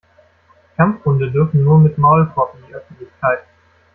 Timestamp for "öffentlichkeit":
2.73-3.43